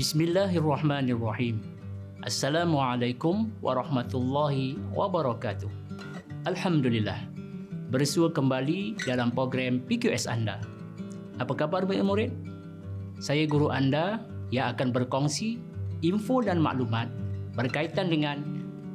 [0.00, 1.60] Bismillahirrahmanirrahim.
[2.24, 5.68] Assalamualaikum warahmatullahi wabarakatuh.
[6.48, 7.20] Alhamdulillah.
[7.92, 10.56] Bersua kembali dalam program PQS anda.
[11.36, 12.32] Apa khabar baik murid?
[13.20, 15.60] Saya guru anda yang akan berkongsi
[16.00, 17.12] info dan maklumat
[17.52, 18.40] berkaitan dengan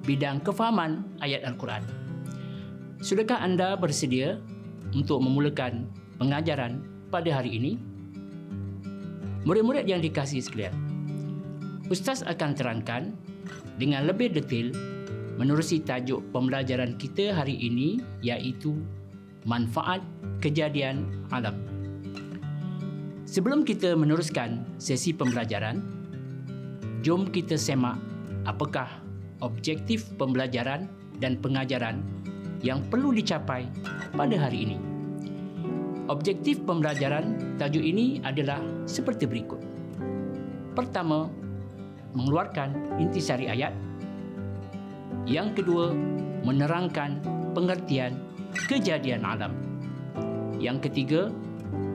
[0.09, 1.85] bidang kefahaman ayat Al-Quran.
[2.97, 4.41] Sudahkah anda bersedia
[4.89, 5.85] untuk memulakan
[6.17, 6.81] pengajaran
[7.13, 7.77] pada hari ini?
[9.45, 10.73] Murid-murid yang dikasihi sekalian,
[11.85, 13.13] Ustaz akan terangkan
[13.77, 14.73] dengan lebih detail
[15.37, 18.73] menerusi tajuk pembelajaran kita hari ini iaitu
[19.45, 20.01] manfaat
[20.41, 21.53] kejadian alam.
[23.29, 25.83] Sebelum kita meneruskan sesi pembelajaran,
[27.05, 28.01] jom kita semak
[28.49, 28.89] apakah
[29.45, 30.89] objektif pembelajaran
[31.21, 32.01] dan pengajaran
[32.65, 33.69] yang perlu dicapai
[34.17, 34.77] pada hari ini.
[36.09, 39.61] Objektif pembelajaran tajuk ini adalah seperti berikut.
[40.73, 41.29] Pertama,
[42.15, 43.75] mengeluarkan intisari ayat.
[45.27, 45.91] Yang kedua,
[46.47, 47.19] menerangkan
[47.51, 48.17] pengertian
[48.67, 49.51] kejadian alam.
[50.57, 51.21] Yang ketiga,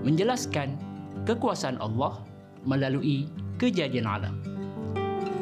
[0.04, 0.76] menjelaskan
[1.24, 2.20] kekuasaan Allah
[2.68, 4.34] melalui kejadian alam.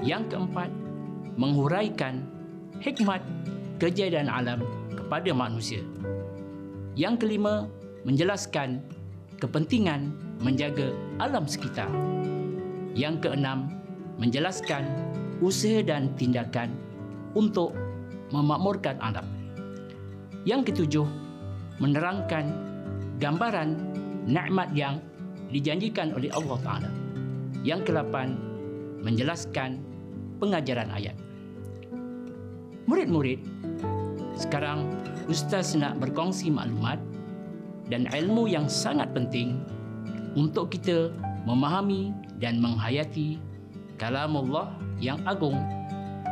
[0.07, 0.70] Yang keempat,
[1.35, 2.23] menghuraikan
[2.79, 3.23] hikmat
[3.83, 4.63] kejadian alam
[4.95, 5.83] kepada manusia.
[6.98, 7.67] Yang kelima,
[8.03, 8.83] menjelaskan
[9.39, 10.11] kepentingan
[10.42, 11.91] menjaga alam sekitar.
[12.98, 13.78] Yang keenam,
[14.19, 14.84] menjelaskan
[15.38, 16.74] usaha dan tindakan
[17.38, 17.72] untuk
[18.34, 19.24] memakmurkan alam.
[20.42, 21.06] Yang ketujuh,
[21.78, 22.50] menerangkan
[23.22, 23.78] gambaran
[24.27, 24.98] nikmat yang
[25.48, 26.91] dijanjikan oleh Allah Taala.
[27.62, 28.39] Yang kelapan,
[29.02, 29.78] menjelaskan
[30.42, 31.16] pengajaran ayat.
[32.89, 33.42] Murid-murid,
[34.39, 34.86] sekarang
[35.28, 36.96] Ustaz nak berkongsi maklumat
[37.92, 39.61] dan ilmu yang sangat penting
[40.39, 41.12] untuk kita
[41.44, 43.36] memahami dan menghayati
[43.98, 45.58] kalam Allah yang agung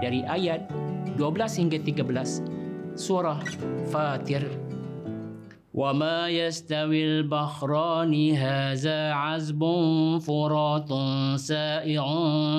[0.01, 0.67] dari ayat
[1.15, 1.21] 12
[1.61, 3.39] hingga 13 surah
[3.89, 4.43] Fatir
[5.71, 9.61] وما يستوي البحران هذا عذب
[10.19, 10.91] فرات
[11.39, 12.05] سائع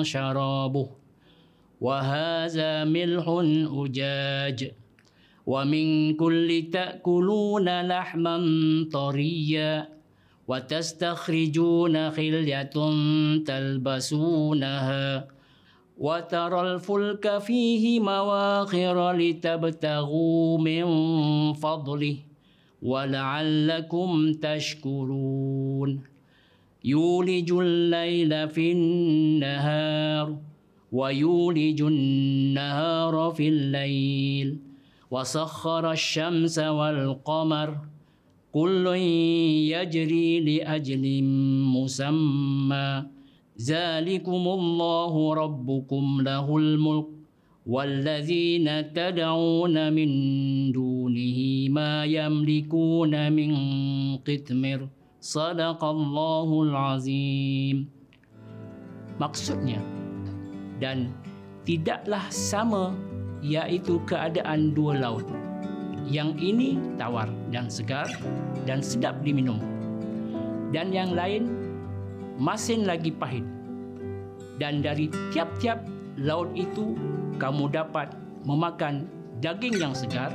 [0.01, 0.87] شرابه
[1.81, 3.25] وهذا ملح
[3.69, 4.71] أجاج
[5.45, 8.37] ومن كل تأكلون لحما
[8.91, 9.89] طريا
[10.48, 12.70] وتستخرجون خلية
[13.46, 15.28] تلبسونها
[15.98, 20.84] وترى الفلك فيه مواخر لتبتغوا من
[21.52, 22.16] فضله
[22.82, 26.00] ولعلكم تشكرون.
[26.84, 30.36] يولج الليل في النهار
[30.92, 34.58] ويولج النهار في الليل
[35.10, 37.76] وسخر الشمس والقمر
[38.57, 38.85] كل
[39.73, 41.23] يجري لأجل
[41.75, 43.03] مسمى
[43.61, 47.07] ذلكم الله ربكم له الملك
[47.65, 50.09] والذين تدعون من
[50.71, 51.39] دونه
[51.69, 53.51] ما يملكون من
[54.17, 54.79] قتمر
[55.19, 57.77] صدق الله العظيم
[59.21, 59.77] maksudnya
[60.81, 61.13] dan
[61.63, 62.91] tidaklah sama
[63.45, 65.27] iaitu keadaan dua laut.
[66.08, 68.08] yang ini tawar dan segar
[68.64, 69.60] dan sedap diminum.
[70.72, 71.52] Dan yang lain
[72.40, 73.44] masin lagi pahit.
[74.56, 75.84] Dan dari tiap-tiap
[76.16, 76.96] laut itu
[77.36, 78.16] kamu dapat
[78.48, 79.04] memakan
[79.44, 80.32] daging yang segar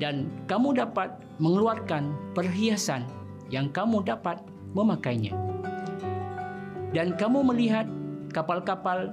[0.00, 3.06] dan kamu dapat mengeluarkan perhiasan
[3.52, 4.40] yang kamu dapat
[4.72, 5.36] memakainya.
[6.96, 7.84] Dan kamu melihat
[8.32, 9.12] kapal-kapal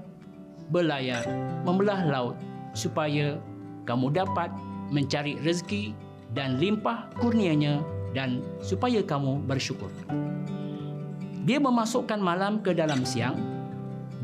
[0.71, 1.21] berlayar
[1.67, 2.37] membelah laut
[2.73, 3.37] supaya
[3.85, 4.49] kamu dapat
[4.89, 5.95] mencari rezeki
[6.35, 7.81] dan limpah kurnianya
[8.11, 9.91] dan supaya kamu bersyukur.
[11.45, 13.37] Dia memasukkan malam ke dalam siang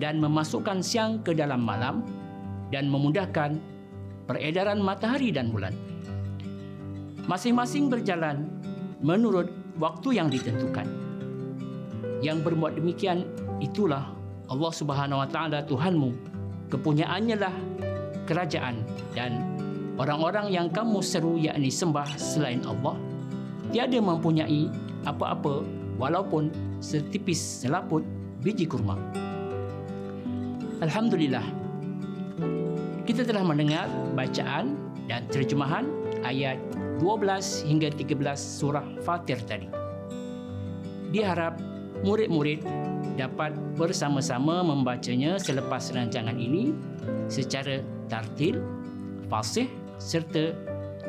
[0.02, 2.02] dan memasukkan siang ke dalam malam
[2.74, 3.62] dan memudahkan
[4.26, 5.76] peredaran matahari dan bulan.
[7.30, 8.50] Masing-masing berjalan
[9.04, 10.90] menurut waktu yang ditentukan.
[12.26, 13.28] Yang berbuat demikian
[13.62, 14.10] itulah
[14.50, 16.10] Allah Subhanahu Wa Taala Tuhanmu.
[16.74, 17.54] Kepunyaannya lah
[18.26, 18.82] kerajaan
[19.12, 19.51] dan
[20.00, 22.96] orang-orang yang kamu seru yakni sembah selain Allah
[23.72, 24.68] tiada mempunyai
[25.08, 25.64] apa-apa
[25.96, 26.52] walaupun
[26.84, 28.04] setipis selaput
[28.44, 28.98] biji kurma.
[30.82, 31.46] Alhamdulillah.
[33.06, 34.78] Kita telah mendengar bacaan
[35.10, 35.86] dan terjemahan
[36.22, 36.58] ayat
[37.02, 39.68] 12 hingga 13 surah Fatir tadi.
[41.12, 41.58] Diharap
[42.06, 42.62] murid-murid
[43.20, 46.72] dapat bersama-sama membacanya selepas rancangan ini
[47.28, 48.64] secara tartil,
[49.28, 49.68] fasih
[50.02, 50.58] serta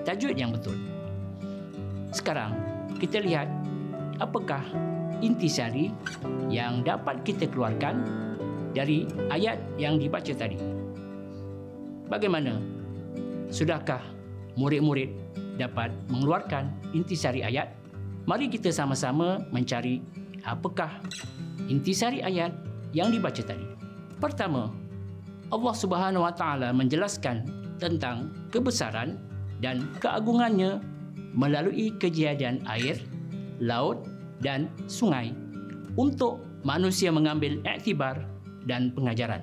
[0.04, 0.76] tajwid yang betul.
[2.12, 2.52] Sekarang,
[3.00, 3.48] kita lihat
[4.20, 4.60] apakah
[5.24, 5.88] intisari
[6.52, 8.04] yang dapat kita keluarkan
[8.76, 10.60] dari ayat yang dibaca tadi.
[12.12, 12.60] Bagaimana?
[13.48, 14.04] Sudahkah
[14.60, 15.08] murid-murid
[15.56, 17.72] dapat mengeluarkan intisari ayat?
[18.28, 20.04] Mari kita sama-sama mencari
[20.44, 21.00] apakah
[21.68, 22.52] intisari ayat
[22.92, 23.64] yang dibaca tadi.
[24.20, 24.68] Pertama,
[25.48, 29.18] Allah Subhanahu Wa Taala menjelaskan tentang kebesaran
[29.58, 30.78] dan keagungannya
[31.34, 33.02] melalui kejadian air,
[33.58, 34.06] laut
[34.38, 35.34] dan sungai
[35.98, 38.22] untuk manusia mengambil iktibar
[38.70, 39.42] dan pengajaran.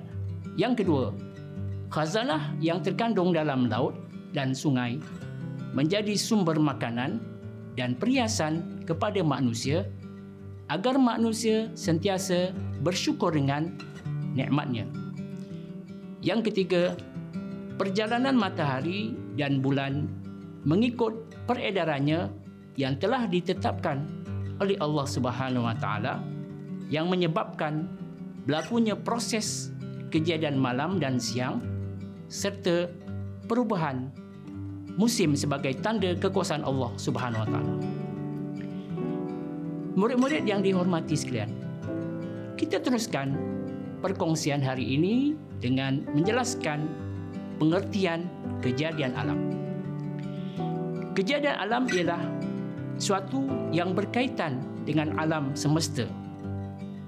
[0.56, 1.06] Yang kedua,
[1.92, 3.92] khazanah yang terkandung dalam laut
[4.32, 4.96] dan sungai
[5.76, 7.20] menjadi sumber makanan
[7.76, 9.86] dan perhiasan kepada manusia
[10.70, 13.74] agar manusia sentiasa bersyukur dengan
[14.34, 14.86] nikmatnya.
[16.22, 16.94] Yang ketiga,
[17.80, 20.04] perjalanan matahari dan bulan
[20.68, 21.16] mengikut
[21.48, 22.28] peredarannya
[22.76, 24.04] yang telah ditetapkan
[24.60, 26.20] oleh Allah Subhanahu Wa Taala
[26.92, 27.88] yang menyebabkan
[28.44, 29.72] berlakunya proses
[30.12, 31.64] kejadian malam dan siang
[32.28, 32.92] serta
[33.48, 34.12] perubahan
[35.00, 37.74] musim sebagai tanda kekuasaan Allah Subhanahu Wa Taala.
[39.96, 41.48] Murid-murid yang dihormati sekalian,
[42.60, 43.40] kita teruskan
[44.04, 45.32] perkongsian hari ini
[45.64, 47.08] dengan menjelaskan
[47.60, 48.26] pengertian
[48.64, 49.38] kejadian alam.
[51.12, 52.22] Kejadian alam ialah
[52.96, 56.08] suatu yang berkaitan dengan alam semesta,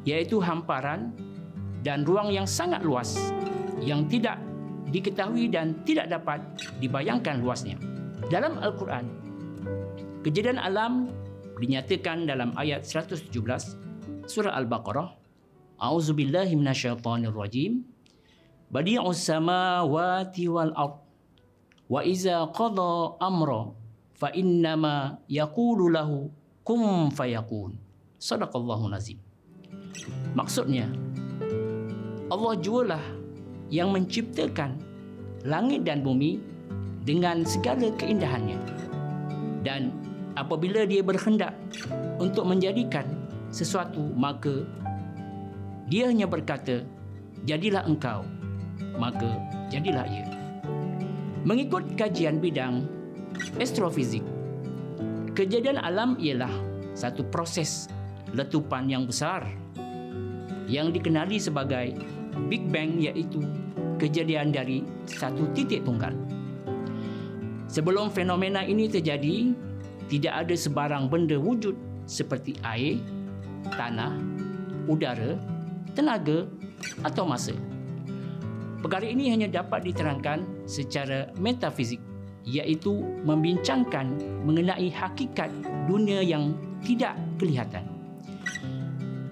[0.04, 1.16] iaitu hamparan
[1.80, 3.16] dan ruang yang sangat luas
[3.80, 4.36] yang tidak
[4.92, 6.44] diketahui dan tidak dapat
[6.78, 7.80] dibayangkan luasnya.
[8.28, 9.08] Dalam Al-Quran,
[10.22, 11.10] kejadian alam
[11.58, 13.32] dinyatakan dalam ayat 117
[14.28, 15.08] surah Al-Baqarah.
[15.82, 17.91] A'udzubillahi minasyaitonirrajim.
[18.72, 20.96] Badi'us samawati wal ard.
[21.92, 23.68] Wa iza qada amra
[24.16, 26.32] fa innama yaqulu lahu
[26.64, 27.76] kum fayakun.
[28.16, 29.20] Sadaqallahu nazim.
[30.32, 30.88] Maksudnya,
[32.32, 33.04] Allah jualah
[33.68, 34.80] yang menciptakan
[35.44, 36.40] langit dan bumi
[37.04, 38.56] dengan segala keindahannya.
[39.60, 39.92] Dan
[40.32, 41.52] apabila dia berhendak
[42.16, 43.04] untuk menjadikan
[43.52, 44.64] sesuatu, maka
[45.92, 46.88] dia hanya berkata,
[47.44, 48.24] jadilah engkau,
[48.96, 49.38] maka
[49.72, 50.26] jadilah ia.
[51.42, 52.86] Mengikut kajian bidang
[53.58, 54.22] astrofizik,
[55.34, 56.52] kejadian alam ialah
[56.92, 57.88] satu proses
[58.32, 59.44] letupan yang besar
[60.70, 61.98] yang dikenali sebagai
[62.48, 63.44] Big Bang iaitu
[64.00, 66.16] kejadian dari satu titik tunggal.
[67.68, 69.52] Sebelum fenomena ini terjadi,
[70.08, 73.00] tidak ada sebarang benda wujud seperti air,
[73.72, 74.12] tanah,
[74.88, 75.40] udara,
[75.96, 76.44] tenaga
[77.00, 77.56] atau masa.
[78.82, 82.02] Perkara ini hanya dapat diterangkan secara metafizik
[82.42, 85.54] iaitu membincangkan mengenai hakikat
[85.86, 87.86] dunia yang tidak kelihatan.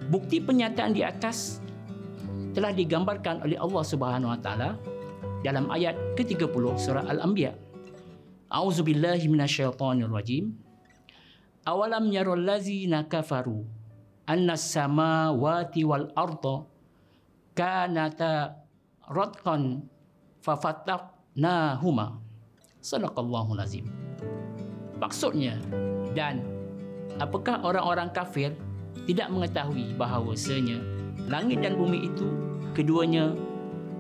[0.07, 1.59] Bukti penyataan di atas
[2.55, 4.79] telah digambarkan oleh Allah Subhanahu wa taala
[5.43, 7.55] dalam ayat ke-30 surah Al-Anbiya.
[8.51, 10.55] A'udzu billahi minasyaitonir rajim.
[11.67, 13.63] Awalam yarul ladzina kafaru
[14.27, 16.67] anna samawati wal arda
[17.55, 18.61] kanata
[19.11, 19.83] ratqan
[20.47, 22.17] fafataqnahuma.
[22.81, 23.85] Sadaqallahu lazim.
[24.97, 25.59] Maksudnya
[26.17, 26.41] dan
[27.21, 28.57] apakah orang-orang kafir
[29.05, 30.81] tidak mengetahui bahawasanya
[31.29, 32.31] langit dan bumi itu
[32.73, 33.37] keduanya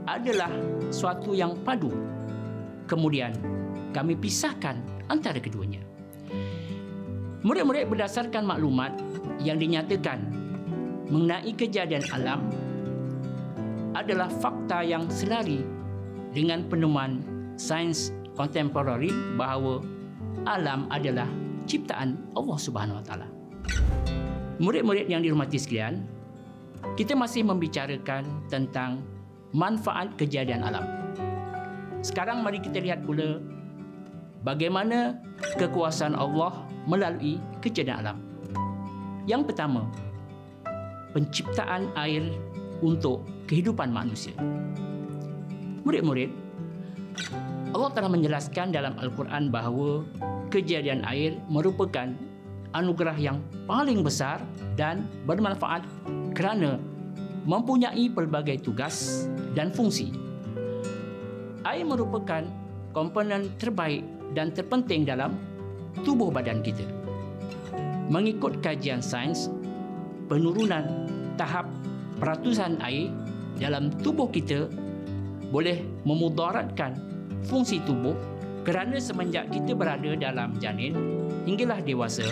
[0.09, 0.49] adalah
[0.88, 1.93] suatu yang padu.
[2.88, 3.37] Kemudian
[3.93, 5.83] kami pisahkan antara keduanya.
[7.40, 8.93] Murid-murid berdasarkan maklumat
[9.40, 10.21] yang dinyatakan
[11.09, 12.52] mengenai kejadian alam
[14.00, 15.61] adalah fakta yang selari
[16.33, 17.21] dengan penemuan
[17.61, 19.85] sains kontemporari bahawa
[20.49, 21.28] alam adalah
[21.69, 23.28] ciptaan Allah Subhanahu Wa Taala.
[24.61, 26.04] Murid-murid yang dihormati sekalian,
[26.97, 29.04] kita masih membicarakan tentang
[29.52, 30.85] manfaat kejadian alam.
[32.00, 33.40] Sekarang mari kita lihat pula
[34.40, 35.21] bagaimana
[35.61, 38.19] kekuasaan Allah melalui kejadian alam.
[39.28, 39.85] Yang pertama,
[41.12, 42.25] penciptaan air
[42.80, 44.30] untuk kehidupan manusia.
[45.83, 46.30] Murid-murid,
[47.75, 50.07] Allah telah menjelaskan dalam Al-Quran bahawa
[50.54, 52.14] kejadian air merupakan
[52.71, 54.38] anugerah yang paling besar
[54.78, 55.83] dan bermanfaat
[56.38, 56.78] kerana
[57.42, 59.26] mempunyai pelbagai tugas
[59.59, 60.14] dan fungsi.
[61.66, 62.47] Air merupakan
[62.95, 64.07] komponen terbaik
[64.38, 65.35] dan terpenting dalam
[66.07, 66.87] tubuh badan kita.
[68.11, 69.50] Mengikut kajian sains,
[70.30, 71.66] penurunan tahap
[72.19, 73.11] peratusan air
[73.61, 74.67] dalam tubuh kita
[75.52, 76.97] boleh memudaratkan
[77.45, 78.17] fungsi tubuh
[78.64, 80.97] kerana semenjak kita berada dalam janin
[81.45, 82.25] hinggalah dewasa,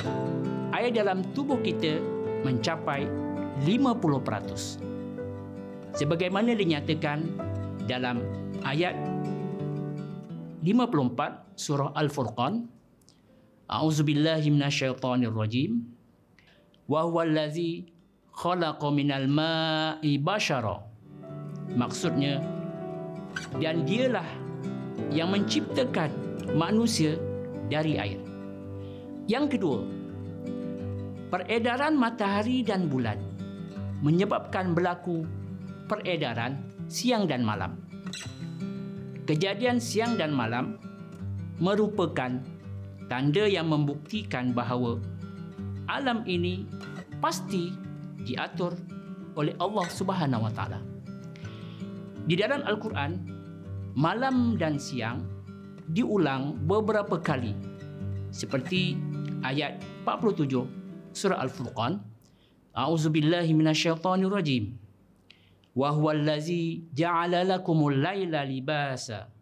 [0.73, 2.01] air dalam tubuh kita
[2.45, 3.05] mencapai
[3.65, 4.81] 50%.
[5.99, 7.27] sebagaimana dinyatakan
[7.91, 8.23] dalam
[8.63, 8.95] ayat
[10.63, 12.71] 54 surah Al-Furqan
[13.69, 15.85] A'udzubillahi minasyaitonirrajim
[16.89, 17.85] wa huwal ladzi
[18.33, 20.88] khalaqa minal ma'i bashara
[21.75, 22.41] maksudnya
[23.61, 24.27] dan dialah
[25.13, 26.11] yang menciptakan
[26.57, 27.17] manusia
[27.69, 28.21] dari air
[29.29, 29.85] yang kedua
[31.29, 33.21] peredaran matahari dan bulan
[34.01, 35.29] menyebabkan berlaku
[35.91, 36.57] peredaran
[36.89, 37.77] siang dan malam
[39.29, 40.81] kejadian siang dan malam
[41.61, 42.41] merupakan
[43.11, 44.97] tanda yang membuktikan bahawa
[45.89, 46.69] alam ini
[47.19, 47.73] pasti
[48.23, 48.77] diatur
[49.35, 50.81] oleh Allah Subhanahu Wa Taala.
[52.29, 53.25] Di dalam Al-Quran,
[53.97, 55.25] malam dan siang
[55.89, 57.57] diulang beberapa kali
[58.29, 59.01] seperti
[59.41, 62.05] ayat 47 surah Al-Furqan.
[62.77, 64.77] A'udzubillahi minasyaitonirrajim.
[65.73, 69.33] Wa huwal ladzi ja'ala lakumul laila libasa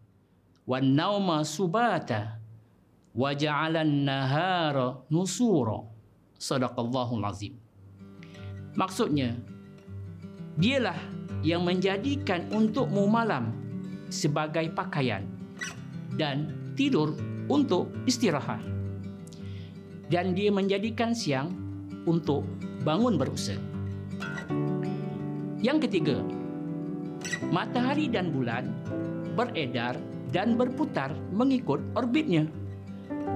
[0.67, 2.39] wan nauma subata
[3.15, 5.87] wa ja'alan nahara nusura
[6.37, 7.55] sadaqallahul azim
[8.77, 9.33] maksudnya
[10.59, 10.99] dialah
[11.47, 13.55] yang menjadikan untukmu malam
[14.11, 15.23] sebagai pakaian
[16.19, 17.15] dan tidur
[17.47, 18.59] untuk istirahat.
[20.11, 21.51] Dan dia menjadikan siang
[22.03, 22.43] untuk
[22.83, 23.59] bangun berusaha.
[25.63, 26.19] Yang ketiga
[27.51, 28.71] matahari dan bulan
[29.35, 29.95] beredar
[30.35, 32.47] dan berputar mengikut orbitnya.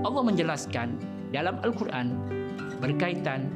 [0.04, 0.96] Allah menjelaskan
[1.32, 2.16] dalam Al-Quran
[2.80, 3.48] berkaitan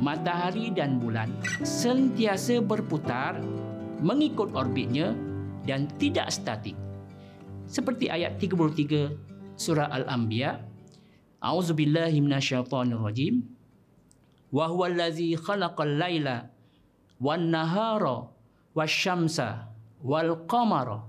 [0.00, 1.28] matahari dan bulan
[1.64, 3.40] sentiasa berputar
[4.00, 5.12] mengikut orbitnya
[5.64, 6.74] dan tidak statik.
[7.70, 10.58] Seperti ayat 33 surah Al-Anbiya.
[11.40, 13.44] A'udzubillahi minasyaitonirrajim.
[14.50, 16.50] Wa huwal ladzi khalaqal laila
[17.22, 18.26] wan nahara
[18.74, 19.70] wasyamsa
[20.02, 21.06] wal qamara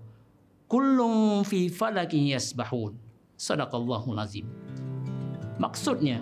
[0.70, 2.96] kullun fi falakin yasbahun.
[3.42, 4.46] Sadaqallahul azim.
[5.58, 6.22] Maksudnya,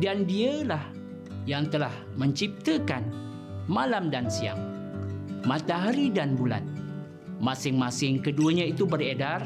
[0.00, 0.80] dan dialah
[1.44, 3.04] yang telah menciptakan
[3.68, 4.71] malam dan siang,
[5.42, 6.62] matahari dan bulan.
[7.42, 9.42] Masing-masing keduanya itu beredar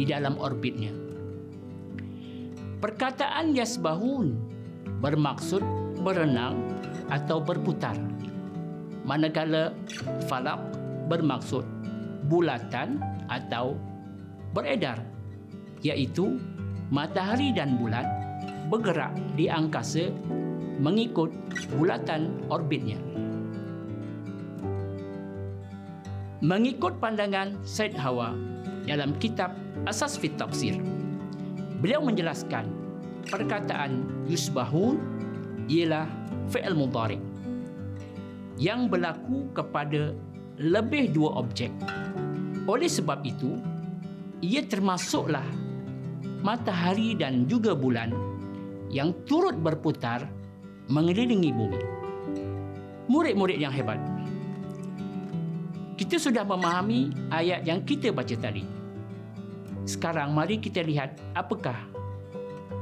[0.00, 0.88] di dalam orbitnya.
[2.80, 4.32] Perkataan yasbahun
[5.04, 5.60] bermaksud
[6.00, 6.56] berenang
[7.12, 7.94] atau berputar.
[9.04, 9.76] Manakala
[10.30, 10.58] falak
[11.12, 11.66] bermaksud
[12.32, 12.96] bulatan
[13.28, 13.76] atau
[14.56, 14.96] beredar
[15.84, 16.38] iaitu
[16.88, 18.06] matahari dan bulan
[18.72, 20.08] bergerak di angkasa
[20.80, 21.28] mengikut
[21.76, 23.11] bulatan orbitnya.
[26.42, 28.34] Mengikut pandangan Said Hawa
[28.82, 29.54] dalam kitab
[29.86, 30.74] Asas Fit Tafsir,
[31.78, 32.66] beliau menjelaskan
[33.30, 34.98] perkataan yusbahun
[35.70, 36.10] ialah
[36.50, 37.22] fi'il mudhari
[38.58, 40.18] yang berlaku kepada
[40.58, 41.70] lebih dua objek.
[42.66, 43.62] Oleh sebab itu,
[44.42, 45.46] ia termasuklah
[46.42, 48.10] matahari dan juga bulan
[48.90, 50.26] yang turut berputar
[50.90, 51.82] mengelilingi bumi.
[53.06, 54.02] Murid-murid yang hebat.
[56.02, 58.66] Kita sudah memahami ayat yang kita baca tadi.
[59.86, 61.78] Sekarang mari kita lihat apakah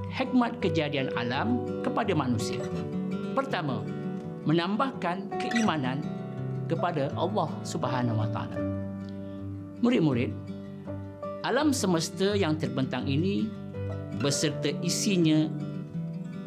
[0.08, 2.64] hikmat kejadian alam kepada manusia.
[3.36, 3.84] Pertama,
[4.48, 6.00] menambahkan keimanan
[6.64, 8.56] kepada Allah Subhanahu Wa Taala.
[9.84, 10.32] Murid-murid,
[11.44, 13.52] Alam semesta yang terbentang ini
[14.16, 15.44] beserta isinya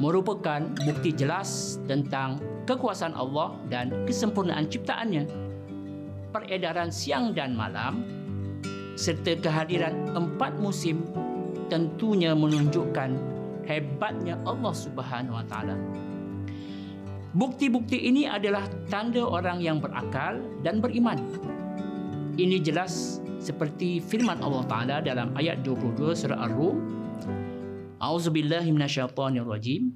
[0.02, 5.43] merupakan bukti jelas tentang kekuasaan Allah dan kesempurnaan ciptaannya.
[6.34, 8.02] Peredaran siang dan malam
[8.98, 11.06] serta kehadiran empat musim
[11.70, 13.14] tentunya menunjukkan
[13.70, 15.78] hebatnya Allah Subhanahu Wa Taala.
[17.38, 21.22] Bukti-bukti ini adalah tanda orang yang berakal dan beriman.
[22.34, 26.78] Ini jelas seperti firman Allah Taala dalam ayat 22 surah Ar-Rum
[28.02, 29.94] A'udzubillahi minasyaitonirrajim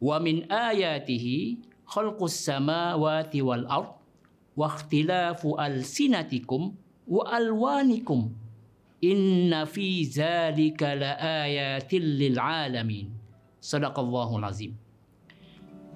[0.00, 3.99] Wa min ayatihi khalqus samawati wal ard
[4.56, 6.74] alsinatikum
[7.06, 8.34] wa alwanikum.
[9.00, 13.08] Inna fi zalika laayatil lil alamin
[13.56, 14.76] sadaqallahul azim.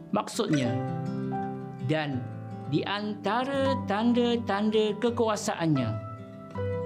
[0.08, 0.72] Maksudnya
[1.84, 2.24] dan
[2.72, 5.88] di antara tanda-tanda kekuasaannya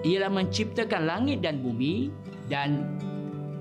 [0.02, 2.10] ialah menciptakan langit dan bumi
[2.50, 2.98] dan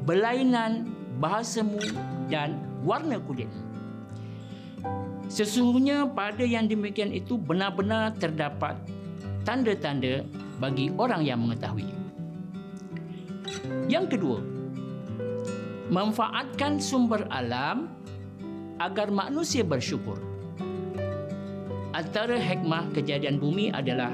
[0.10, 0.90] berlainan
[1.22, 1.78] bahasamu
[2.26, 3.50] dan warna kulit.
[5.28, 8.80] Sesungguhnya pada yang demikian itu benar-benar terdapat
[9.44, 10.24] tanda-tanda
[10.60, 11.88] bagi orang yang mengetahui.
[13.88, 14.40] Yang kedua,
[15.92, 17.92] manfaatkan sumber alam
[18.80, 20.20] agar manusia bersyukur.
[21.98, 24.14] antara hikmah kejadian bumi adalah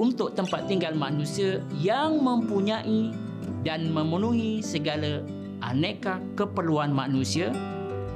[0.00, 3.12] untuk tempat tinggal manusia yang mempunyai
[3.60, 5.20] dan memenuhi segala
[5.60, 7.52] aneka keperluan manusia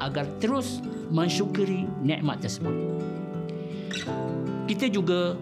[0.02, 0.82] agar terus
[1.12, 2.74] mensyukuri nikmat tersebut.
[4.64, 5.36] Kita juga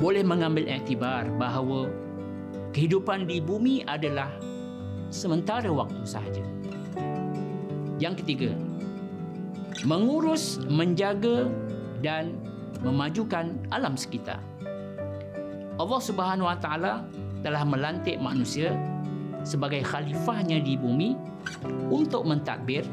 [0.00, 1.86] boleh mengambil iktibar bahawa
[2.74, 4.32] kehidupan di bumi adalah
[5.12, 6.42] sementara waktu sahaja.
[8.00, 8.50] Yang ketiga,
[9.86, 11.46] mengurus, menjaga
[12.02, 12.34] dan
[12.82, 14.42] memajukan alam sekitar.
[15.78, 17.06] Allah Subhanahu Wa Taala
[17.46, 18.74] telah melantik manusia
[19.42, 21.14] sebagai khalifahnya di bumi
[21.90, 22.86] untuk mentadbir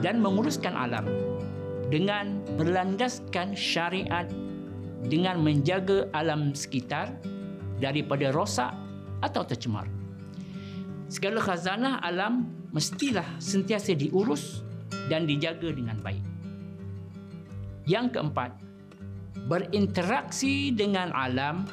[0.00, 1.04] dan menguruskan alam
[1.92, 4.28] dengan berlandaskan syariat
[5.08, 7.12] dengan menjaga alam sekitar
[7.80, 8.72] daripada rosak
[9.24, 9.88] atau tercemar.
[11.10, 14.62] Segala khazanah alam mestilah sentiasa diurus
[15.10, 16.22] dan dijaga dengan baik.
[17.88, 18.54] Yang keempat,
[19.50, 21.66] berinteraksi dengan alam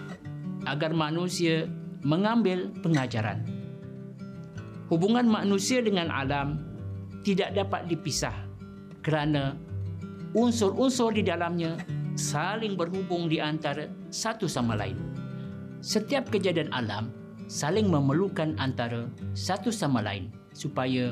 [0.65, 1.69] agar manusia
[2.01, 3.45] mengambil pengajaran.
[4.87, 6.66] Hubungan manusia dengan alam
[7.27, 8.31] tidak dapat dipisah
[9.03, 9.59] kerana
[10.31, 11.75] unsur-unsur di dalamnya
[12.15, 14.95] saling berhubung di antara satu sama lain.
[15.83, 17.11] Setiap kejadian alam
[17.51, 21.11] saling memerlukan antara satu sama lain supaya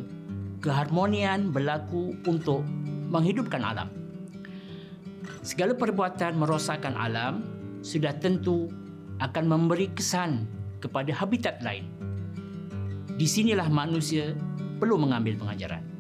[0.64, 2.64] keharmonian berlaku untuk
[3.12, 3.92] menghidupkan alam.
[5.44, 7.44] Segala perbuatan merosakkan alam
[7.84, 8.72] sudah tentu
[9.20, 10.48] akan memberi kesan
[10.80, 11.92] kepada habitat lain.
[13.20, 14.32] Di sinilah manusia
[14.80, 15.95] perlu mengambil pengajaran.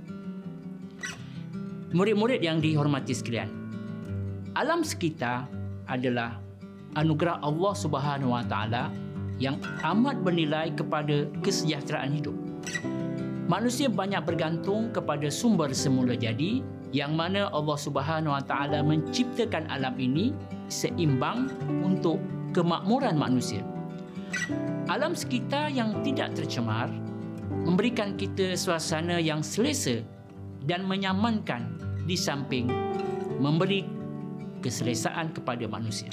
[1.95, 3.47] Murid-murid yang dihormati sekalian,
[4.51, 5.47] alam sekitar
[5.87, 6.43] adalah
[6.99, 8.91] anugerah Allah Subhanahu Wa Taala
[9.39, 12.35] yang amat bernilai kepada kesejahteraan hidup.
[13.47, 16.59] Manusia banyak bergantung kepada sumber semula jadi
[16.91, 20.35] yang mana Allah Subhanahu Wa Taala menciptakan alam ini
[20.67, 21.47] seimbang
[21.79, 22.19] untuk
[22.51, 23.63] kemakmuran manusia.
[24.91, 26.91] Alam sekitar yang tidak tercemar
[27.63, 30.03] memberikan kita suasana yang selesa
[30.67, 32.69] dan menyamankan di samping
[33.41, 33.83] memberi
[34.61, 36.09] keselesaan kepada manusia.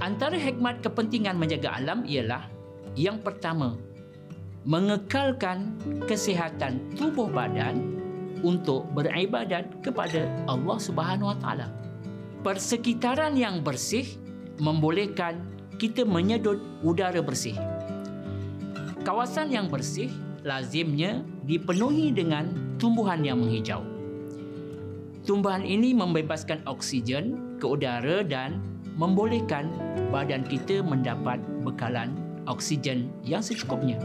[0.00, 2.48] Antara hikmat kepentingan menjaga alam ialah
[2.96, 3.76] yang pertama,
[4.64, 5.76] mengekalkan
[6.08, 8.00] kesihatan tubuh badan
[8.40, 11.68] untuk beribadat kepada Allah Subhanahu Wa Taala.
[12.40, 14.08] Persekitaran yang bersih
[14.56, 15.44] membolehkan
[15.76, 17.56] kita menyedut udara bersih.
[19.04, 20.08] Kawasan yang bersih
[20.44, 23.89] lazimnya dipenuhi dengan tumbuhan yang menghijau.
[25.30, 28.58] Tumbuhan ini membebaskan oksigen ke udara dan
[28.98, 29.70] membolehkan
[30.10, 32.10] badan kita mendapat bekalan
[32.50, 34.02] oksigen yang secukupnya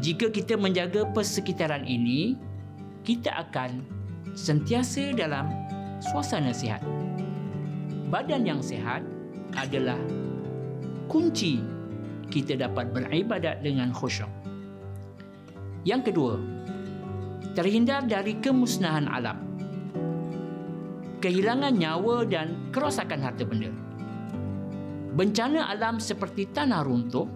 [0.00, 2.32] jika kita menjaga persekitaran ini,
[3.04, 3.84] kita akan
[4.32, 5.52] sentiasa dalam
[6.00, 6.80] suasana sihat.
[8.08, 9.04] Badan yang sihat
[9.60, 10.00] adalah
[11.04, 11.60] kunci
[12.32, 14.32] kita dapat beribadat dengan khusyuk.
[15.84, 16.34] Yang kedua,
[17.52, 19.49] terhindar dari kemusnahan alam.
[21.20, 23.68] Kehilangan nyawa dan kerosakan harta benda.
[25.12, 27.28] Bencana alam seperti tanah runtuh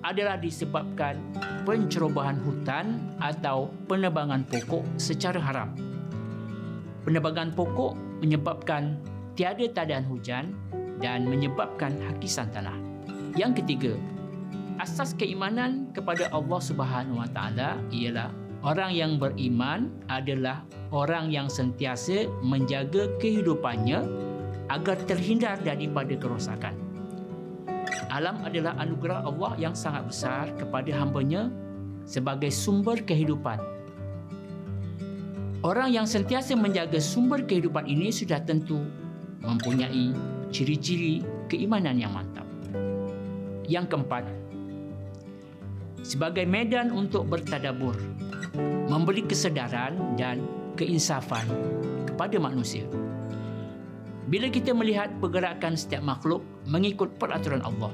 [0.00, 1.20] adalah disebabkan
[1.68, 5.76] pencerobohan hutan atau penebangan pokok secara haram.
[7.04, 7.92] Penebangan pokok
[8.24, 8.96] menyebabkan
[9.36, 10.56] tiada tadahan hujan
[11.04, 12.78] dan menyebabkan hakisan tanah.
[13.36, 13.92] Yang ketiga,
[14.80, 20.62] asas keimanan kepada Allah Subhanahu Wa Taala ialah orang yang beriman adalah
[20.94, 24.02] orang yang sentiasa menjaga kehidupannya
[24.70, 26.92] agar terhindar daripada kerosakan
[28.12, 31.48] alam adalah anugerah Allah yang sangat besar kepada hambanya
[32.04, 33.56] sebagai sumber kehidupan.
[35.64, 38.84] Orang yang sentiasa menjaga sumber kehidupan ini sudah tentu
[39.40, 40.12] mempunyai
[40.52, 42.44] ciri-ciri keimanan yang mantap.
[43.64, 44.26] Yang keempat,
[46.04, 47.94] sebagai medan untuk bertadabur,
[48.88, 50.44] memberi kesedaran dan
[50.76, 51.44] keinsafan
[52.08, 52.84] kepada manusia.
[54.28, 57.92] Bila kita melihat pergerakan setiap makhluk mengikut peraturan Allah,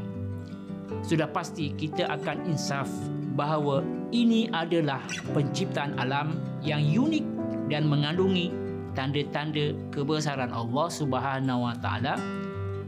[1.02, 2.86] sudah pasti kita akan insaf
[3.34, 5.02] bahawa ini adalah
[5.34, 7.26] penciptaan alam yang unik
[7.70, 8.50] dan mengandungi
[8.98, 12.14] tanda-tanda kebesaran Allah Subhanahu Wa Taala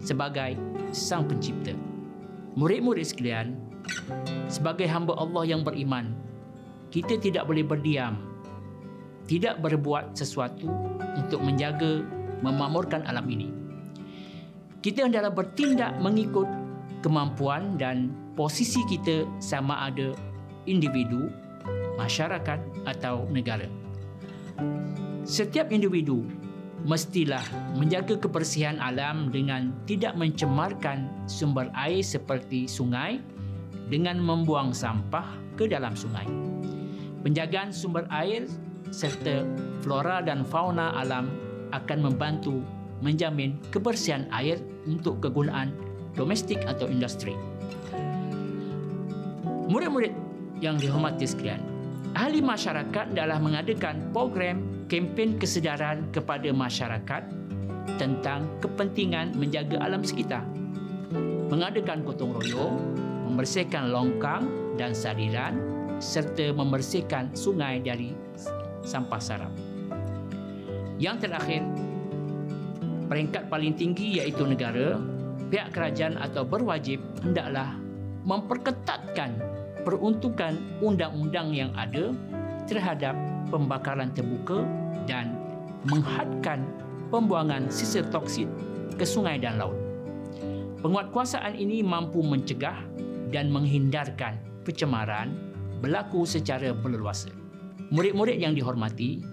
[0.03, 0.59] sebagai
[0.91, 1.77] Sang Pencipta.
[2.59, 3.55] Murid-murid sekalian,
[4.51, 6.11] sebagai hamba Allah yang beriman,
[6.91, 8.19] kita tidak boleh berdiam,
[9.31, 10.67] tidak berbuat sesuatu
[11.15, 12.03] untuk menjaga
[12.43, 13.49] memakmurkan alam ini.
[14.83, 16.49] Kita hendaklah bertindak mengikut
[17.05, 20.13] kemampuan dan posisi kita sama ada
[20.67, 21.31] individu,
[21.95, 23.69] masyarakat atau negara.
[25.23, 26.25] Setiap individu
[26.89, 27.45] mestilah
[27.77, 33.21] menjaga kebersihan alam dengan tidak mencemarkan sumber air seperti sungai
[33.93, 35.29] dengan membuang sampah
[35.61, 36.25] ke dalam sungai.
[37.21, 38.49] Penjagaan sumber air
[38.89, 39.45] serta
[39.85, 41.29] flora dan fauna alam
[41.71, 42.65] akan membantu
[43.05, 45.73] menjamin kebersihan air untuk kegunaan
[46.17, 47.37] domestik atau industri.
[49.71, 50.11] Murid-murid
[50.59, 51.63] yang dihormati sekalian,
[52.19, 57.23] ahli masyarakat adalah mengadakan program kempen kesedaran kepada masyarakat
[57.97, 60.43] tentang kepentingan menjaga alam sekitar.
[61.53, 62.77] Mengadakan gotong royong,
[63.31, 68.17] membersihkan longkang dan saliran serta membersihkan sungai dari
[68.83, 69.53] sampah sarap.
[70.97, 71.63] Yang terakhir,
[73.09, 74.97] peringkat paling tinggi iaitu negara,
[75.53, 77.77] pihak kerajaan atau berwajib hendaklah
[78.25, 79.37] memperketatkan
[79.85, 82.13] peruntukan undang-undang yang ada
[82.69, 83.17] terhadap
[83.49, 84.65] pembakaran terbuka
[85.09, 85.37] dan
[85.89, 86.69] menghadkan
[87.09, 88.53] pembuangan sisa toksin
[88.95, 89.77] ke sungai dan laut.
[90.81, 92.77] Penguatkuasaan ini mampu mencegah
[93.33, 95.50] dan menghindarkan pencemaran
[95.81, 97.33] berlaku secara berleluasa.
[97.91, 99.25] Murid-murid yang dihormati,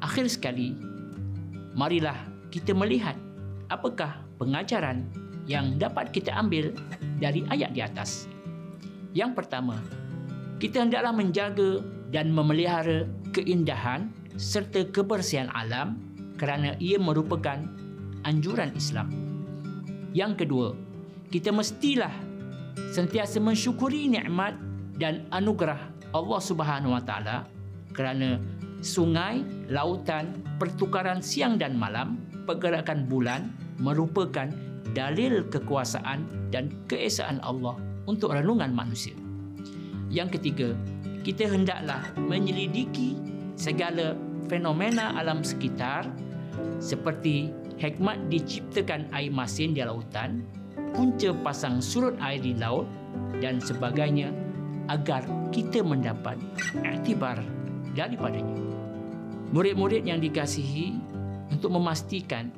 [0.00, 0.72] akhir sekali,
[1.76, 2.16] marilah
[2.48, 3.18] kita melihat
[3.68, 5.04] apakah pengajaran
[5.44, 6.72] yang dapat kita ambil
[7.20, 8.30] dari ayat di atas.
[9.12, 9.82] Yang pertama,
[10.62, 11.82] kita hendaklah menjaga
[12.14, 15.98] dan memelihara keindahan serta kebersihan alam
[16.38, 17.60] kerana ia merupakan
[18.24, 19.10] anjuran Islam.
[20.16, 20.68] Yang kedua,
[21.30, 22.12] kita mestilah
[22.90, 24.56] sentiasa mensyukuri nikmat
[25.00, 25.80] dan anugerah
[26.12, 27.48] Allah Subhanahu Wa Taala
[27.96, 28.36] kerana
[28.84, 33.48] sungai, lautan, pertukaran siang dan malam, pergerakan bulan
[33.80, 34.52] merupakan
[34.92, 39.16] dalil kekuasaan dan keesaan Allah untuk renungan manusia.
[40.12, 40.68] Yang ketiga,
[41.22, 43.16] kita hendaklah menyelidiki
[43.54, 44.18] segala
[44.50, 46.08] fenomena alam sekitar
[46.82, 50.42] seperti hikmat diciptakan air masin di lautan,
[50.92, 52.84] punca pasang surut air di laut
[53.38, 54.34] dan sebagainya
[54.90, 55.22] agar
[55.54, 56.34] kita mendapat
[56.82, 57.38] iktibar
[57.94, 58.58] daripadanya.
[59.54, 60.98] Murid-murid yang dikasihi
[61.50, 62.50] untuk memastikan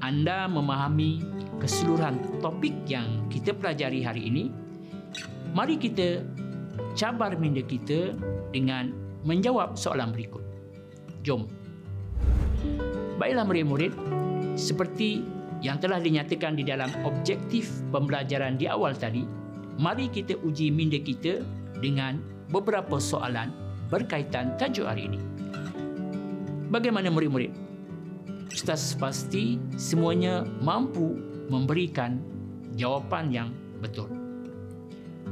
[0.00, 1.20] anda memahami
[1.58, 4.44] keseluruhan topik yang kita pelajari hari ini,
[5.52, 6.24] mari kita
[6.94, 8.14] cabar minda kita
[8.54, 8.94] dengan
[9.26, 10.44] menjawab soalan berikut.
[11.26, 11.50] Jom.
[13.18, 13.92] Baiklah murid-murid,
[14.54, 15.26] seperti
[15.58, 19.26] yang telah dinyatakan di dalam objektif pembelajaran di awal tadi,
[19.78, 21.46] mari kita uji minda kita
[21.78, 22.18] dengan
[22.50, 23.54] beberapa soalan
[23.88, 25.20] berkaitan tajuk hari ini.
[26.68, 27.54] Bagaimana murid-murid?
[28.52, 31.16] Ustaz pasti semuanya mampu
[31.48, 32.20] memberikan
[32.76, 33.48] jawapan yang
[33.80, 34.10] betul.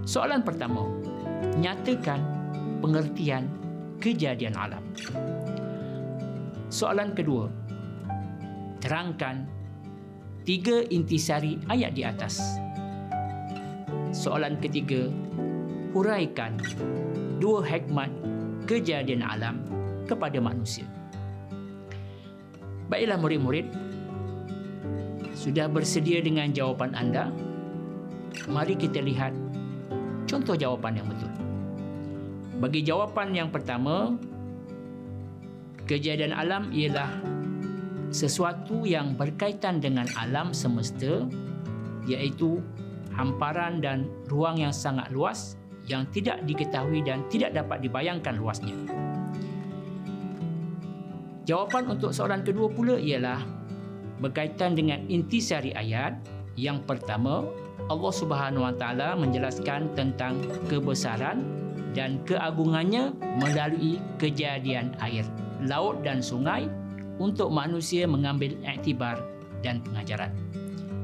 [0.06, 0.86] Soalan pertama,
[1.58, 2.22] nyatakan
[2.80, 3.50] pengertian
[3.98, 4.84] kejadian alam.
[6.70, 7.50] Soalan kedua,
[8.78, 9.48] terangkan
[10.46, 12.65] tiga intisari ayat di atas.
[14.16, 15.12] Soalan ketiga,
[15.92, 16.56] huraikan
[17.36, 18.08] dua hikmat
[18.64, 19.60] kejadian alam
[20.08, 20.88] kepada manusia.
[22.88, 23.68] Baiklah murid-murid,
[25.36, 27.28] sudah bersedia dengan jawapan anda?
[28.48, 29.36] Mari kita lihat
[30.24, 31.32] contoh jawapan yang betul.
[32.56, 34.16] Bagi jawapan yang pertama,
[35.84, 37.20] kejadian alam ialah
[38.08, 41.28] sesuatu yang berkaitan dengan alam semesta
[42.08, 42.64] iaitu
[43.16, 45.56] hamparan dan ruang yang sangat luas
[45.88, 48.76] yang tidak diketahui dan tidak dapat dibayangkan luasnya.
[51.46, 53.38] Jawapan untuk soalan kedua pula ialah
[54.18, 56.18] berkaitan dengan intisari ayat
[56.58, 57.46] yang pertama
[57.86, 61.46] Allah Subhanahu Wa Taala menjelaskan tentang kebesaran
[61.94, 65.22] dan keagungannya melalui kejadian air,
[65.62, 66.66] laut dan sungai
[67.22, 69.22] untuk manusia mengambil iktibar
[69.62, 70.34] dan pengajaran.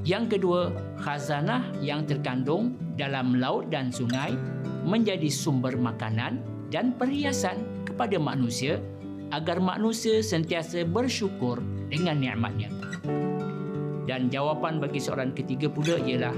[0.02, 4.34] Yang kedua, khazanah yang terkandung dalam laut dan sungai
[4.82, 6.42] menjadi sumber makanan
[6.74, 8.82] dan perhiasan kepada manusia
[9.30, 12.68] agar manusia sentiasa bersyukur dengan nikmatnya.
[14.02, 16.34] Dan jawapan bagi soalan ketiga pula ialah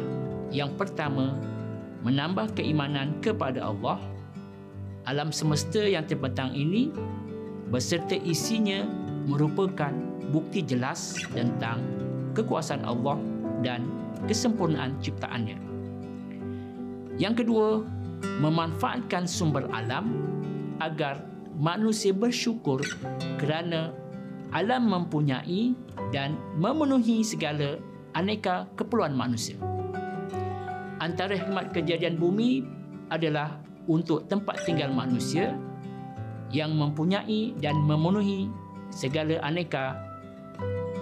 [0.52, 1.32] yang pertama,
[2.04, 3.96] menambah keimanan kepada Allah
[5.08, 6.92] alam semesta yang terbentang ini
[7.72, 8.84] beserta isinya
[9.24, 9.92] merupakan
[10.32, 11.80] bukti jelas tentang
[12.36, 13.33] kekuasaan Allah
[13.64, 13.88] dan
[14.28, 15.58] kesempurnaan ciptaannya.
[17.16, 17.82] Yang kedua,
[18.44, 20.12] memanfaatkan sumber alam
[20.82, 21.24] agar
[21.56, 22.82] manusia bersyukur
[23.38, 23.94] kerana
[24.54, 25.74] alam mempunyai
[26.10, 27.78] dan memenuhi segala
[28.14, 29.58] aneka keperluan manusia.
[31.02, 32.62] Antara hikmat kejadian bumi
[33.10, 33.58] adalah
[33.90, 35.52] untuk tempat tinggal manusia
[36.54, 38.48] yang mempunyai dan memenuhi
[38.94, 40.03] segala aneka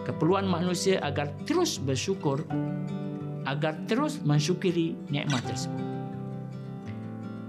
[0.02, 2.42] keperluan manusia agar terus bersyukur
[3.46, 5.82] agar terus mensyukuri nikmat tersebut.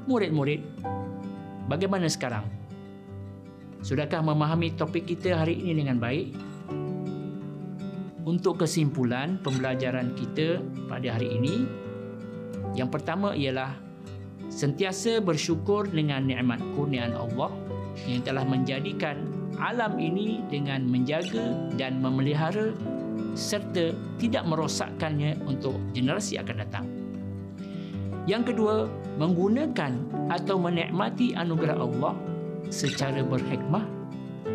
[0.10, 0.62] Murid-murid,
[1.70, 2.44] bagaimana sekarang?
[3.84, 6.34] Sudahkah memahami topik kita hari ini dengan baik?
[8.24, 11.68] Untuk kesimpulan pembelajaran kita pada hari ini,
[12.74, 13.76] yang pertama ialah
[14.48, 17.52] sentiasa bersyukur dengan nikmat kurniaan Allah
[18.08, 22.74] yang telah menjadikan alam ini dengan menjaga dan memelihara
[23.34, 26.86] serta tidak merosakkannya untuk generasi akan datang.
[28.24, 28.88] Yang kedua,
[29.20, 29.92] menggunakan
[30.32, 32.16] atau menikmati anugerah Allah
[32.72, 33.84] secara berhikmah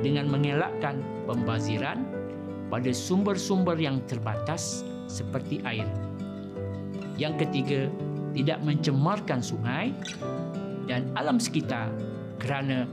[0.00, 2.00] dengan mengelakkan pembaziran
[2.72, 5.88] pada sumber-sumber yang terbatas seperti air.
[7.20, 7.80] Yang ketiga,
[8.32, 9.92] tidak mencemarkan sungai
[10.86, 11.90] dan alam sekitar
[12.38, 12.86] kerana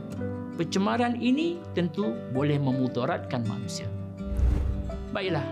[0.56, 3.88] pencemaran ini tentu boleh memudaratkan manusia.
[5.12, 5.44] Baiklah,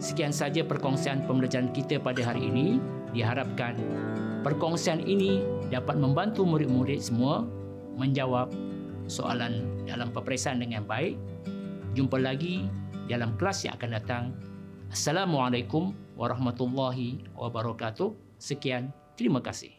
[0.00, 2.80] sekian saja perkongsian pembelajaran kita pada hari ini.
[3.08, 3.72] Diharapkan
[4.44, 5.40] perkongsian ini
[5.72, 7.48] dapat membantu murid-murid semua
[7.96, 8.52] menjawab
[9.08, 11.16] soalan dalam peperiksaan dengan baik.
[11.96, 12.68] Jumpa lagi
[13.08, 14.24] dalam kelas yang akan datang.
[14.92, 18.12] Assalamualaikum warahmatullahi wabarakatuh.
[18.36, 19.77] Sekian, terima kasih.